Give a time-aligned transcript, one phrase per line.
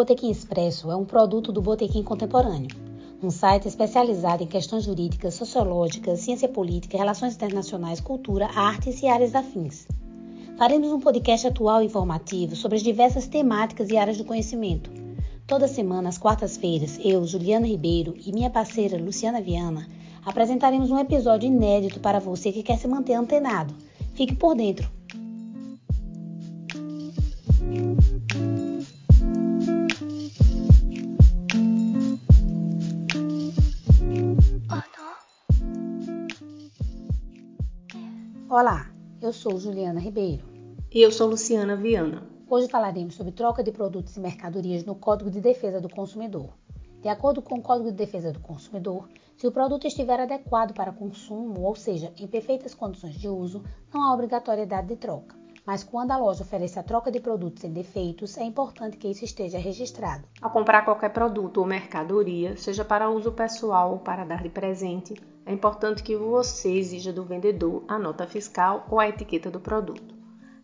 [0.00, 2.74] Botequim Expresso é um produto do Botequim Contemporâneo,
[3.22, 9.34] um site especializado em questões jurídicas, sociológicas, ciência política, relações internacionais, cultura, artes e áreas
[9.34, 9.86] afins.
[10.56, 14.90] Faremos um podcast atual e informativo sobre as diversas temáticas e áreas do conhecimento.
[15.46, 19.86] Toda semana, às quartas-feiras, eu, Juliana Ribeiro e minha parceira Luciana Viana
[20.24, 23.74] apresentaremos um episódio inédito para você que quer se manter antenado.
[24.14, 24.99] Fique por dentro!
[38.50, 38.90] Olá,
[39.22, 40.44] eu sou Juliana Ribeiro.
[40.90, 42.26] E eu sou Luciana Viana.
[42.48, 46.52] Hoje falaremos sobre troca de produtos e mercadorias no Código de Defesa do Consumidor.
[47.00, 50.90] De acordo com o Código de Defesa do Consumidor, se o produto estiver adequado para
[50.90, 53.62] consumo, ou seja, em perfeitas condições de uso,
[53.94, 55.36] não há obrigatoriedade de troca.
[55.64, 59.24] Mas quando a loja oferece a troca de produtos sem defeitos, é importante que isso
[59.24, 60.24] esteja registrado.
[60.42, 65.14] Ao comprar qualquer produto ou mercadoria, seja para uso pessoal ou para dar de presente,
[65.50, 70.14] é importante que você exija do vendedor a nota fiscal ou a etiqueta do produto.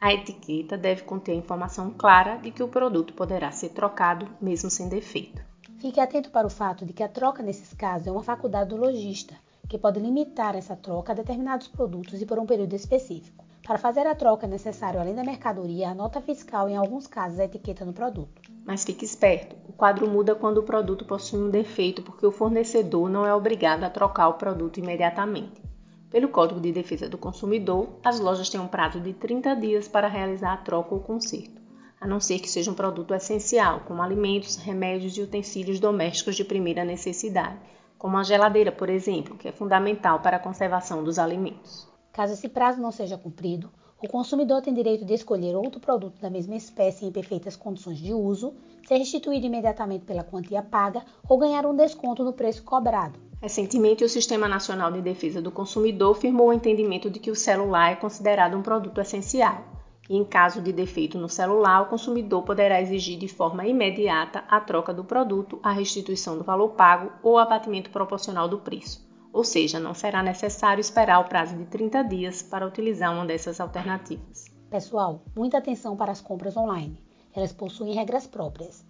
[0.00, 4.70] A etiqueta deve conter a informação clara de que o produto poderá ser trocado mesmo
[4.70, 5.42] sem defeito.
[5.80, 8.76] Fique atento para o fato de que a troca nesses casos é uma faculdade do
[8.76, 9.34] lojista,
[9.68, 13.44] que pode limitar essa troca a determinados produtos e por um período específico.
[13.68, 17.06] Para fazer a troca é necessário, além da mercadoria, a nota fiscal e, em alguns
[17.06, 18.40] casos, a etiqueta no produto.
[18.64, 23.10] Mas fique esperto, o quadro muda quando o produto possui um defeito, porque o fornecedor
[23.10, 25.60] não é obrigado a trocar o produto imediatamente.
[26.08, 30.08] Pelo Código de Defesa do Consumidor, as lojas têm um prazo de 30 dias para
[30.08, 31.60] realizar a troca ou conserto,
[32.00, 36.42] a não ser que seja um produto essencial, como alimentos, remédios e utensílios domésticos de
[36.42, 37.58] primeira necessidade,
[37.98, 41.86] como a geladeira, por exemplo, que é fundamental para a conservação dos alimentos.
[42.18, 43.70] Caso esse prazo não seja cumprido,
[44.02, 48.12] o consumidor tem direito de escolher outro produto da mesma espécie em perfeitas condições de
[48.12, 48.54] uso,
[48.88, 53.20] ser restituído imediatamente pela quantia paga ou ganhar um desconto no preço cobrado.
[53.40, 57.92] Recentemente, o Sistema Nacional de Defesa do Consumidor firmou o entendimento de que o celular
[57.92, 59.62] é considerado um produto essencial.
[60.10, 64.58] E, em caso de defeito no celular, o consumidor poderá exigir de forma imediata a
[64.58, 69.78] troca do produto, a restituição do valor pago ou abatimento proporcional do preço ou seja,
[69.78, 74.46] não será necessário esperar o prazo de 30 dias para utilizar uma dessas alternativas.
[74.70, 76.98] Pessoal, muita atenção para as compras online.
[77.34, 78.84] Elas possuem regras próprias.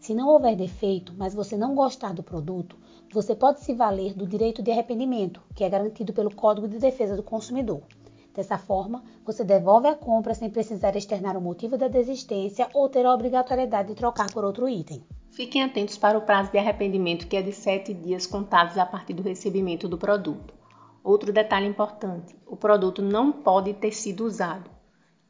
[0.00, 2.76] Se não houver defeito, mas você não gostar do produto,
[3.12, 7.14] você pode se valer do direito de arrependimento, que é garantido pelo Código de Defesa
[7.14, 7.82] do Consumidor.
[8.34, 13.04] Dessa forma, você devolve a compra sem precisar externar o motivo da desistência ou ter
[13.04, 15.04] a obrigatoriedade de trocar por outro item.
[15.32, 19.14] Fiquem atentos para o prazo de arrependimento, que é de 7 dias contados a partir
[19.14, 20.52] do recebimento do produto.
[21.02, 24.70] Outro detalhe importante: o produto não pode ter sido usado.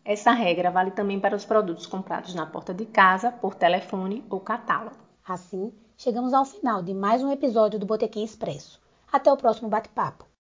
[0.05, 4.41] Essa regra vale também para os produtos comprados na porta de casa, por telefone ou
[4.41, 4.97] catálogo.
[5.25, 8.83] Assim, chegamos ao final de mais um episódio do Botequim Expresso.
[9.13, 10.32] Até o próximo bate-papo.